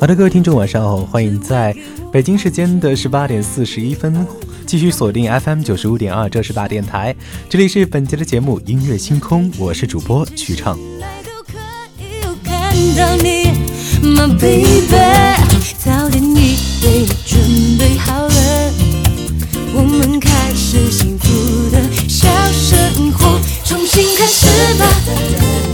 [0.00, 1.74] 好的，各位听众，晚上好，欢迎在
[2.12, 4.24] 北京时间的十八点四十一分
[4.64, 7.16] 继续锁定 FM 九十五点二，这是大电台，
[7.48, 10.78] 这里是本节的节目音乐星空，我是主播曲畅。
[23.64, 24.46] 重新开始
[24.78, 25.67] 吧。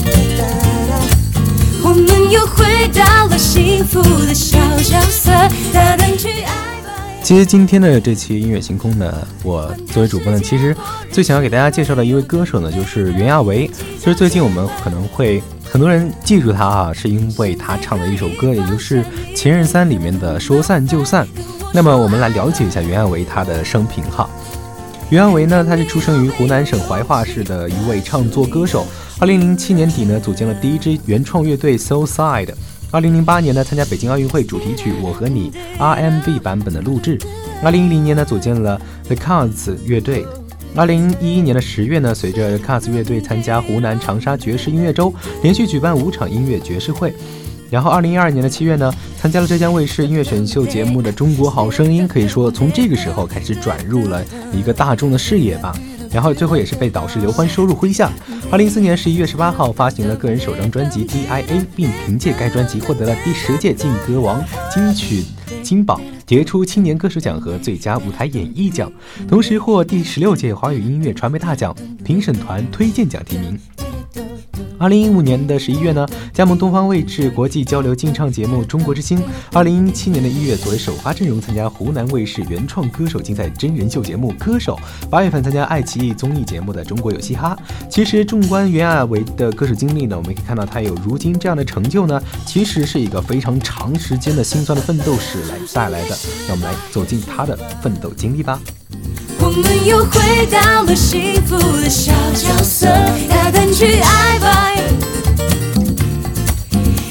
[2.34, 5.30] 又回到了幸福的小角色，
[5.72, 6.52] 大胆去爱
[6.82, 6.90] 吧。
[7.22, 10.76] 其实今天的这期音乐星空呢，我作为主播呢，其实
[11.12, 13.70] 最想要给大家介绍的一位歌手呢，就是袁娅维。
[14.00, 19.00] 其实最近我们可能会很多人记住他啊，是因为他唱的一首歌，也就是
[19.36, 21.24] 《前任三》里面的《说散就散》。
[21.72, 24.28] 那么我们来了解一下袁娅维他的生平哈。
[25.08, 28.84] 袁娅维呢，他是出生于湖南省怀化市的一位唱作歌手。
[29.20, 32.48] 二零零七年底呢，组建了第一支原创乐队 Soul Side。
[32.90, 37.16] 二零零八年呢，参加北京奥运会主题曲《我和你》RMB 版本的录制。
[37.62, 40.26] 二零一零年呢，组建了 The Cars 乐队。
[40.74, 47.14] 二零一一年的十月呢，随着 The Cars 乐队参加湖南长沙爵士音乐周，连续举办五场音乐爵士会。
[47.70, 55.72] 然后二零一二年的七月呢，参加了浙江卫视音乐选秀节目的《中国好声音》，可以说从这个时候开始转入了一个大众的视野吧。
[56.14, 58.10] 然后最后也是被导师刘欢收入麾下。
[58.50, 61.42] 二零一四年十一月十八号发行了个人首张专辑《DIA》，
[61.74, 64.40] 并凭借该专辑获得了第十届劲歌王
[64.72, 65.24] 金曲
[65.60, 68.90] 金榜、杰出青年歌手奖和最佳舞台演绎奖，
[69.28, 71.74] 同时获第十六届华语音乐传媒大奖
[72.04, 73.58] 评审团推荐奖提名。
[74.78, 79.18] 二零一五年的十一月呢，加盟东方卫视国际交流竞唱节目《中国之星》。
[79.52, 84.78] 二零一七年的一月，作为首发阵容参加湖南卫视原创歌手竞赛真人秀节目《歌手》。
[85.08, 87.56] 八月份参加爱奇艺综艺节目的《中国有嘻哈》。
[87.88, 96.16] 其实，纵观袁娅维的歌手经历呢，我们可以看到她有如今这样的成就呢，其实是一个非常长时间的辛酸的奋斗史来带来的。
[96.46, 98.60] 让我们来走进她的奋斗经历吧。
[99.56, 102.88] 我们又回到了幸福的小角色，
[103.28, 104.72] 大胆去爱吧。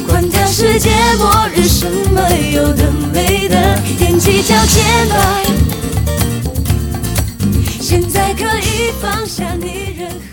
[0.05, 2.21] 管他世界末日，什么
[2.51, 5.39] 有的没的，踮起脚尖吧。
[7.79, 10.09] 现在可以放下你任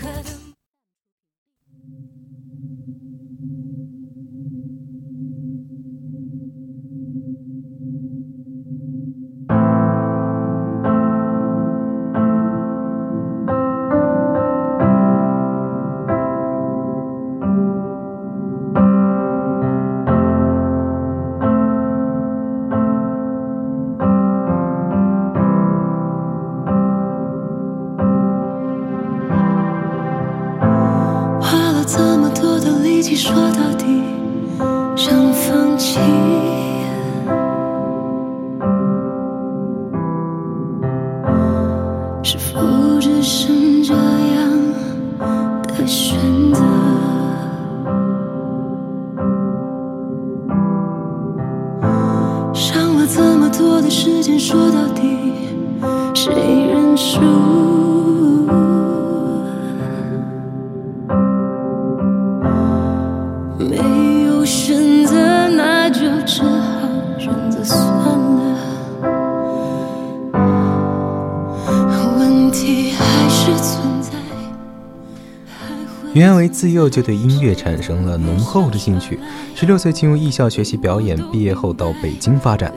[76.13, 79.17] 袁娅维自幼就对音乐产生了浓厚的兴趣，
[79.55, 82.73] 十六岁进入艺校学习表演，毕业后到北京发展。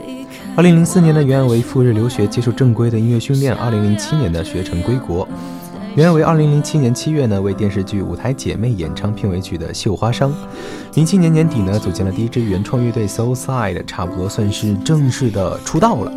[0.55, 3.53] 二零零四年的袁娅维赴日留学，接受正规的音乐训练。
[3.53, 5.27] 二零零七年的学成归国。
[5.97, 10.29] 袁娅维二零零七年七月呢，为电视剧《舞台姐妹》演唱片尾曲的《绣花裳》。
[10.93, 16.13] 零七年年底呢，组建了第一支原创乐队 Soul Side，差不多算是正式的出道了。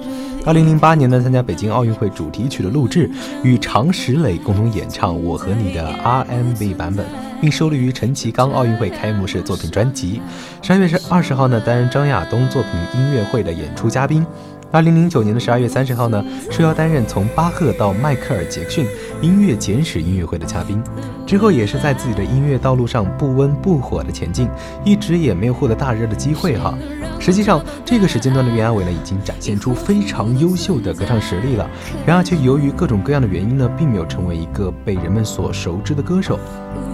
[0.48, 3.10] 二零零八年呢，参加北京奥运会主题曲的录制，
[3.42, 7.04] 与常石磊共同演唱《我和你》的 R&B 版本，
[7.38, 10.22] 并收录于陈其刚奥运会开幕式作品专辑。
[10.62, 14.24] 十二月是二十号呢，担任张亚东作品音乐会的演出嘉宾。
[14.70, 18.86] 二零零九年的十二月三十号呢，受邀担任从巴赫到迈克尔·杰克逊
[19.20, 20.82] 音乐简史音乐会的嘉宾。
[21.26, 24.48] 之后也是在自己的音乐道路上不温不火的前进，
[24.82, 26.72] 一直也没有获得大热的机会哈。
[27.20, 31.68] 实际上，这个时间段的袁娅维呢，已经展现出非常优秀的歌唱实力了。
[32.06, 36.38] 然而，却由于各种各样的原因呢，并没有成为一个被人们所熟知的歌手。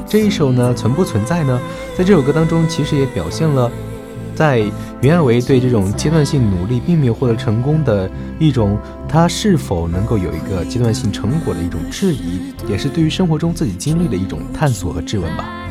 [0.06, 1.60] 这一首呢，存不存在呢？
[1.96, 3.70] 在这首歌当中，其实也表现了。
[4.34, 4.58] 在
[5.00, 8.10] 袁娅维对这种阶段性努力并没有获得成功的
[8.40, 8.76] 一种，
[9.08, 15.63] 他是否能够有一个阶段性成果的一种质疑，也是对于生活中自己经历的一种探索和质问吧。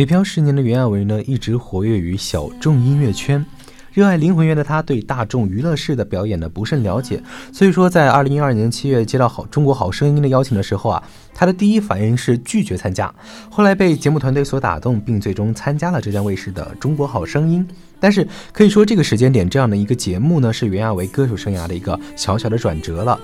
[0.00, 3.44] 北漂十年的袁娅维呢，一直活跃于小众音乐圈。
[3.92, 7.22] 热爱灵魂乐的他，对大众娱乐式的表演呢不甚了解。
[7.52, 11.02] 所以说，在二零一二年七月接到好中国好声音的邀请的时候啊，
[11.34, 13.14] 他的第一反应是拒绝参加。
[13.50, 17.62] 后来被节目团队所打动，并最终参加了浙江卫视的《中国好声音》。
[18.00, 23.20] 但是可以说，这个时间点这样的一个节目呢，是袁娅维歌手生涯的一个小小的转折了。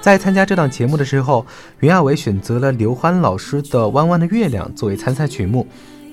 [0.00, 1.44] 在参加这档节目的时候，
[1.80, 5.66] 袁娅维选择了刘欢老师的《弯弯的月亮》作为参赛曲目。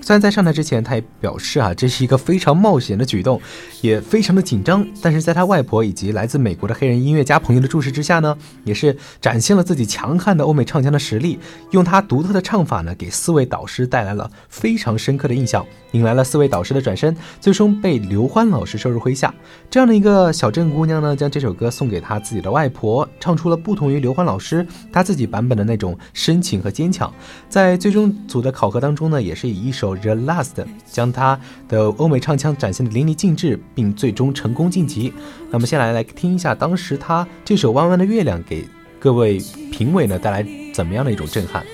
[0.08, 3.42] 虽然在上台之前，他也表示啊，这是一个非常冒险的举动，
[3.82, 4.88] 也非常的紧张。
[5.02, 11.38] 但是在他外婆以及来自美国的黑人音乐家朋友的注视之下呢，也是展现了自己强悍的欧美唱腔的实力，
[11.72, 19.34] 用他独特的唱法呢，给四位导师带来了非常深刻的印象，引来了四位导师的转身，最终被刘欢老师收入麾下。
[19.70, 27.14] 这样的一个小镇姑娘呢，将这首歌送给她自己的外婆，唱出了不同于刘欢老师他自己版本的那种深情和坚强。
[27.50, 29.97] 在最终组的考核当中呢，也是以一首。
[29.98, 35.14] The Last 将他的欧美唱腔展现的淋漓尽致，并最终成功晋级。
[35.52, 38.66] 那么，先来来听一下当时他这首《弯弯的月亮》给
[39.00, 41.66] 各位评委呢带来怎么样的一种震撼。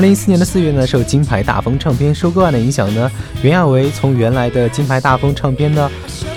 [0.00, 5.90] 二零一四年的四月呢，受金牌大风唱片收购案的影响呢，袁娅维从原来的金牌大风唱片呢，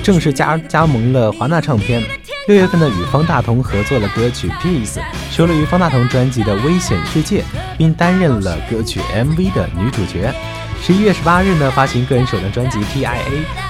[0.03, 2.03] 正式加加盟了华纳唱片。
[2.49, 4.95] 六月份呢，与方大同合作了歌曲《Peace》，
[5.31, 7.39] 收录于方大同专辑的《危险世界》，
[7.77, 10.33] 并担任了歌曲 MV 的女主角。
[10.81, 13.15] 十一月十八日呢，发行个人首张专辑《TIA》。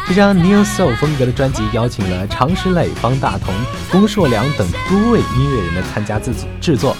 [0.07, 3.53] 这张 New Soul 风格的专辑邀请了常石磊、方大同、
[3.91, 6.97] 龚硕良等多位音乐人呢参加制制作。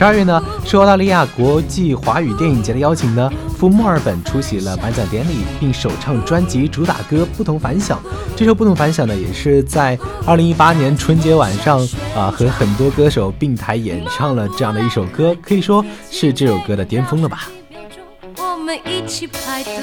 [0.00, 7.98] 十二月呢，受澳大利亚国际华语电影节的邀请呢，赴墨尔本出席了颁奖典礼，并首唱专辑主打歌《不同凡响》。
[8.34, 17.50] 这首《不同凡响》呢，也是在二零一八年春节晚上啊，和很多歌手并台演唱了这样的一首歌，可以说是这首歌的巅峰了吧。
[18.38, 19.74] 我们一起排队，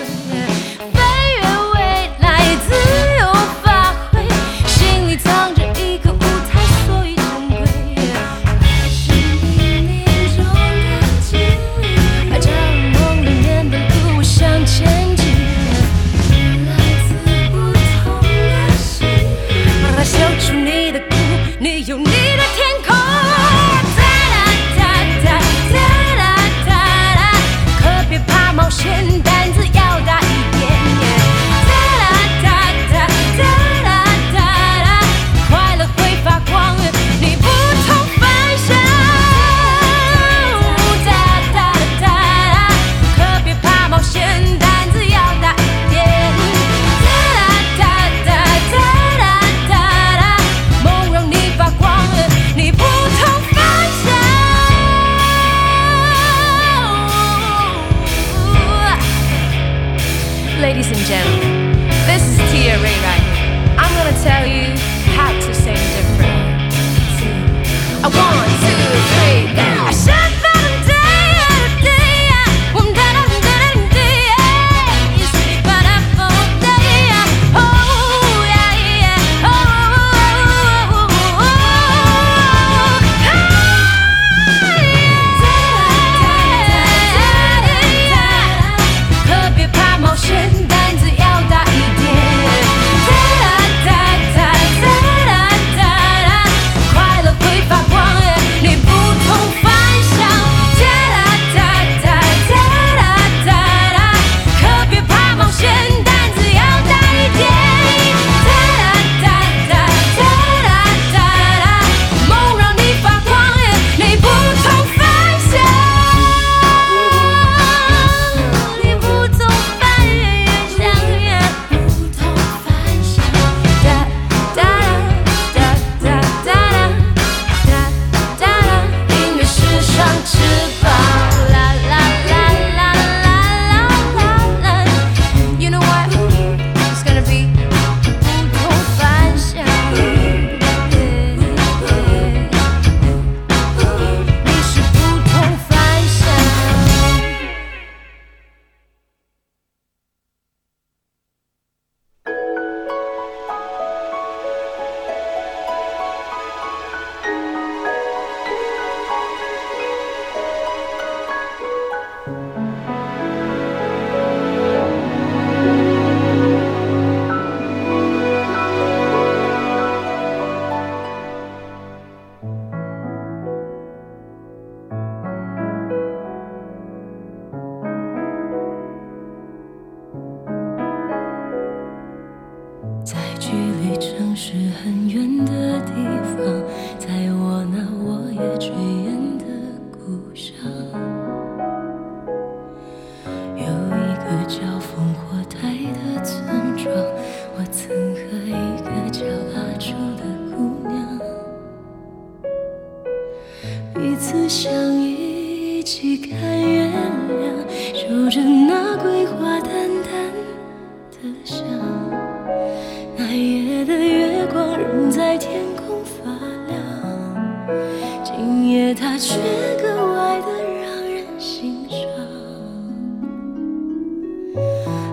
[69.14, 69.77] Hey.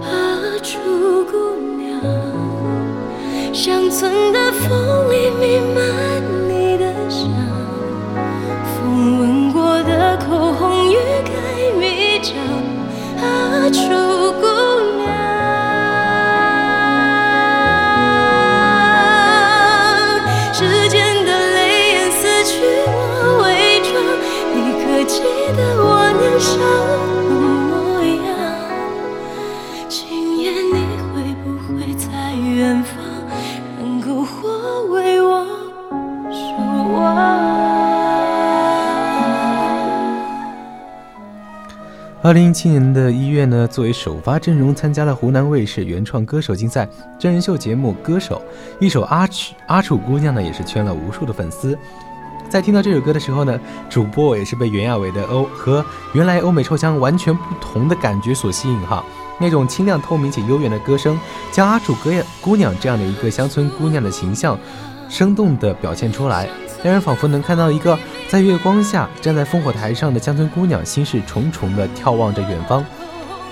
[0.02, 0.78] 阿楚
[1.30, 2.00] 姑娘，
[3.52, 6.13] 乡村的风里弥漫。
[42.24, 48.40] 二零一七年的一月呢，作为首发阵容参加了湖南卫视原创歌手竞赛真人秀节目《歌手》，
[48.82, 51.78] 一首《阿曲阿楚姑娘》呢，也是圈了无数的粉丝。
[52.48, 53.60] 在听到这首歌的时候呢，
[53.90, 55.84] 主播也是被袁娅维的欧和
[56.14, 59.04] 原来欧美臭腔完全不同的感觉所吸引哈。
[59.38, 61.20] 那种清亮透明且悠远的歌声，
[61.52, 62.10] 将阿楚歌
[62.40, 64.58] 姑娘这样的一个乡村姑娘的形象，
[65.10, 66.48] 生动地表现出来，
[66.84, 72.84] 让人仿佛能看到一个在月光下站在烽火台上的乡村姑娘，心事重重地眺望着远方。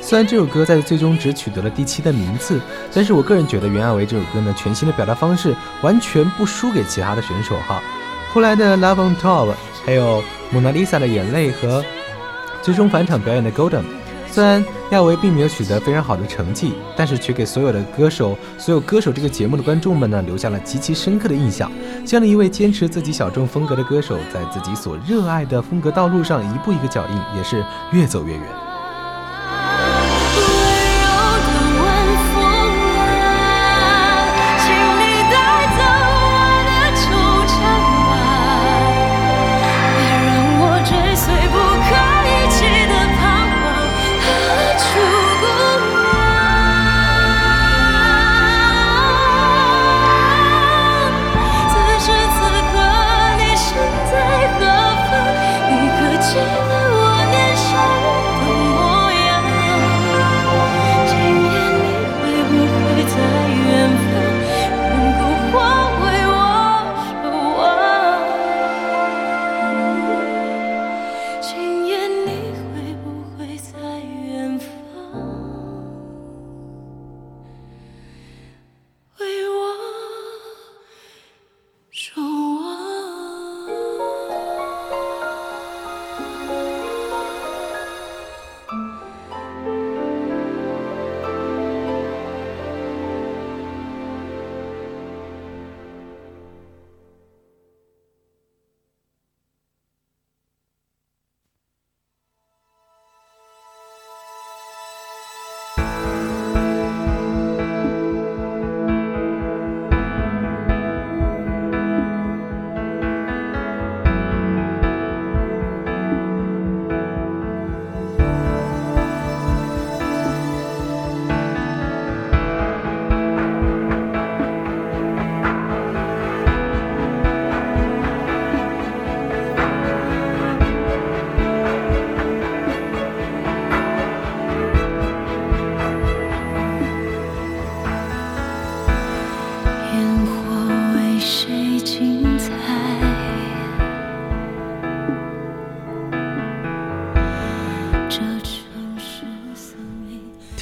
[0.02, 2.60] 虽然这首歌在最终只取得了第七的名次，
[2.92, 7.82] 但是我个人觉得袁娅维这首歌呢，全新的表达方式完全不输给其他的选手哈。
[8.34, 9.48] 后来的《Love on Top》，
[9.86, 11.82] 还有《蒙娜丽莎的眼泪》和
[12.60, 13.80] 最终返场表演的《Golden》，
[14.32, 21.70] 虽然亚维并没有取得非常好的成绩，但是却给所有的歌手、所有歌手这个节目的观众们呢，留下了极其深刻的印象。
[22.06, 28.71] 这样的一位坚持自己小众风格的歌手，在自己所热爱的风格道路上一步一个脚印，也是越走越远。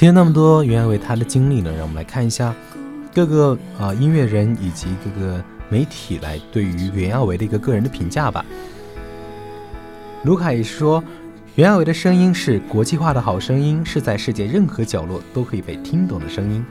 [0.01, 2.55] 听了那么多袁娅维她的经历呢，让我们来看一下
[3.13, 8.43] 各个啊、音乐人以及各个媒体来对于袁娅维的一个个人的评价吧。
[10.23, 11.03] 卢卡也是说，
[11.53, 16.65] 袁娅维的声音是国际化的好声音，是在世界任何角落都可以被听懂的声音。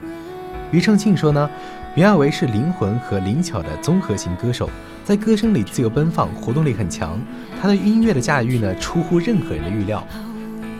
[0.73, 1.49] 庾澄庆说呢，
[1.95, 4.69] 袁娅维是灵魂和灵巧的综合型歌手，
[5.05, 7.17] 在歌声里自由奔放，活动力很强。
[7.61, 10.05] 她对音乐的驾驭呢，出乎任何人的预料。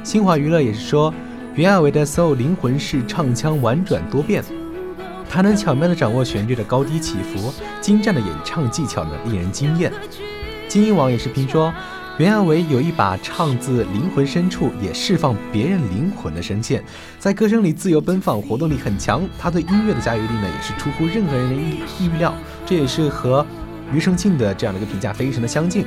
[0.04, 1.14] 新华娱乐也是说，
[1.54, 4.42] 袁娅维的 soul 灵魂是唱腔婉转多变，
[5.30, 9.92] 她能巧妙地掌握旋律的高低起伏，精湛的演唱技巧呢令人惊艳。
[10.70, 11.74] 金鹰网也是评说，
[12.18, 16.82] 袁娅维有一把唱自灵魂深处，也释放别人灵魂的声线，
[17.20, 19.22] 在歌声里自由奔放，活动力很强。
[19.38, 22.34] 他对音乐的驾驭力呢，也是出乎任何人的意意料。
[22.66, 23.46] 这也是和
[23.92, 25.86] 庾澄庆的这样的一个评价非常的相近。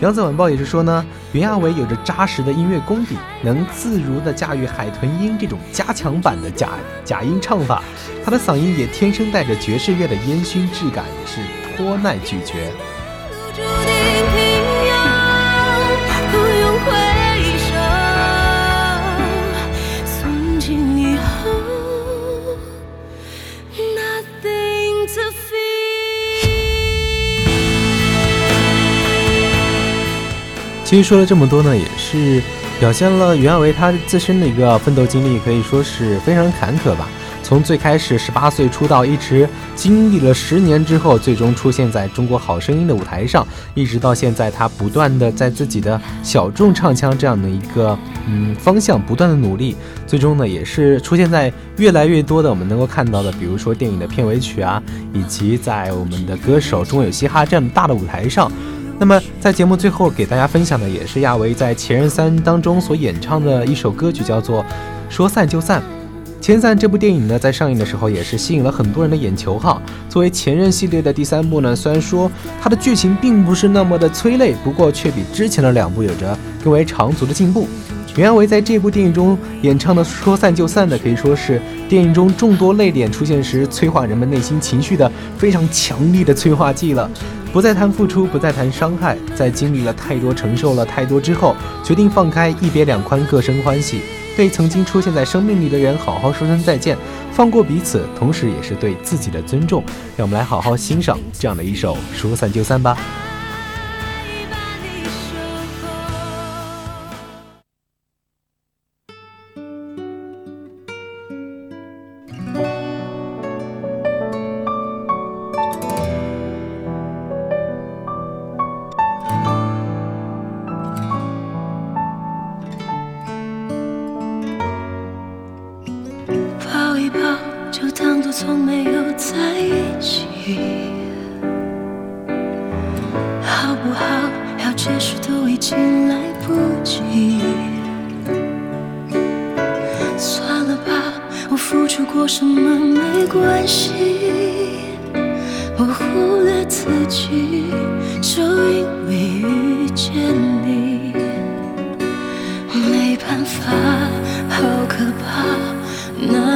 [0.00, 6.70] 扬子晚报也是说呢，袁娅维有着扎实的音乐功底，能自如的驾驭海豚音这种加强版的假
[7.04, 7.82] 假音唱法。
[8.24, 11.42] 她的嗓音也天生带着爵士乐的烟熏质感，也是
[11.76, 12.54] 颇耐咀嚼。
[30.90, 32.42] 其实说了这么多呢，也是
[32.80, 37.08] 表现了袁娅维她自身的一个奋斗经历，可以说是非常坎坷吧。
[37.44, 49.76] 从最开始十八岁出道，一直经历了十年之后，最终出现在中国好声音的舞台上，一直到现在，她不断的在自己的小众唱腔这样的一个嗯方向不断的努力，
[50.08, 58.50] 最终呢，也是出现在越来越多的我们能够看到的，比如说电影的片尾曲啊，以及在我们的歌手中有嘻哈这样大的舞台上。
[59.00, 64.62] 那么，在节目最后给大家分享的也是亚维在《前任三》当中所演唱的一首歌曲，叫做
[65.08, 65.80] 《说散就散》。
[66.38, 69.80] 《前散》这部电影呢，在上映的时候也是吸引了很多人的眼球哈。
[70.10, 77.66] 作为《前任》系列的第三部呢，虽然说它的剧情并不是那么的催泪，不过却比之前的两部有着更为长足的进步。
[78.16, 81.58] 袁娅维在这部电影中演唱的《说散就散》的，可以说是
[81.88, 87.10] 电影中众多泪点出现时催化人们内心情绪的非常强力的催化剂了。
[87.52, 94.00] 不再谈付出，不再谈伤害，在经历了太多、承受了太多之后，决定放开，一别两宽，各生欢喜，
[94.36, 96.96] 对曾经出现在生命里的人好好说声再见，
[97.32, 99.82] 放过彼此，同时也是对自己的尊重。
[100.16, 102.96] 让我们来好好欣赏这样的一首《说散就散》吧。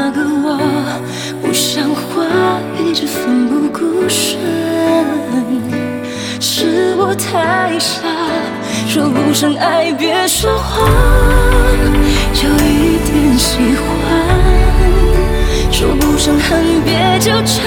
[0.05, 0.59] 那个，我
[1.41, 2.27] 不像花，
[2.79, 4.39] 一直奋不顾身。
[6.39, 8.03] 是我太傻，
[8.87, 10.87] 说不上爱，别说谎，
[12.35, 13.83] 就一点喜欢；
[15.73, 17.65] 说不上恨，别纠缠，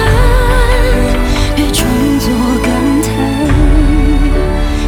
[1.56, 1.84] 别装
[2.20, 2.30] 作
[2.62, 2.70] 感
[3.02, 3.10] 叹，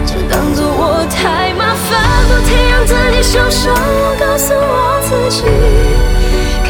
[0.07, 3.75] 就当作我太麻烦，不停让自己受伤。
[3.75, 5.43] 我告诉我自己，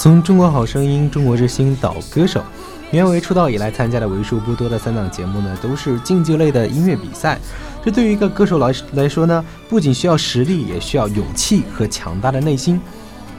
[0.00, 2.42] 从《中国好声音》《中国之星》到歌手，
[2.90, 7.38] 袁维出道以来参加的为数不多的三档节目呢，都是竞技类的音乐比赛。
[7.84, 12.80] 这对于一个歌手来来说呢，不仅需要实力，也需要勇气和强大的内心。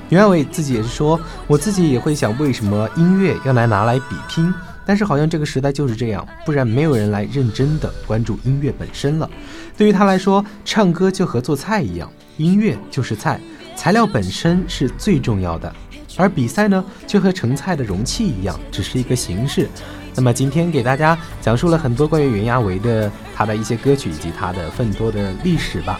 [0.09, 4.53] 袁伟自己也是说，我自己也会想，为什么音乐要来拿来比拼？
[4.85, 9.27] 但是好像这个时代就是这样，不然没有人来认真的关注音乐本身了。
[9.75, 13.41] 对于他来说，唱歌就和做菜一样，音乐就是菜，
[13.75, 15.73] 材料本身是最重要的，
[16.21, 19.67] 而比赛呢，就和盛菜的容器一样，只是一个形式。
[20.15, 25.99] 那么今天给大家讲述了很多关于袁娅维的他的一些歌曲以及他的奋多的历史吧。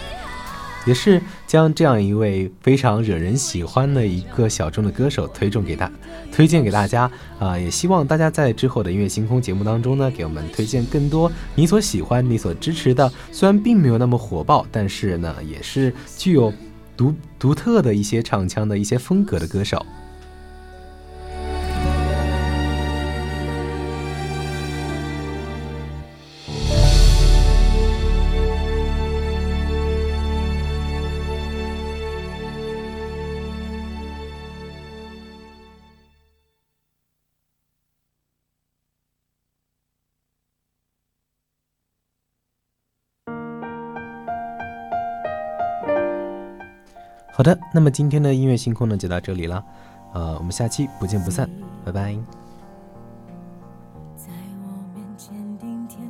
[0.84, 5.88] 也是将这样一位非常惹人喜欢的一个小众的歌手推荐给大
[6.32, 7.08] 推荐给大家
[7.38, 7.56] 啊！
[7.56, 16.52] 也希望大家在之后的音乐星空节目当中呢，给我们推荐更多你所喜欢、你所支持的，虽然并没有那么火爆，但是呢，也是具有
[16.96, 19.86] 独独特的一些唱腔的一些风格的歌手。
[47.32, 49.64] 好的，那么今天的音乐星空呢就到这里了，
[50.12, 51.48] 呃，我们下期不见不散，
[51.84, 52.41] 拜拜。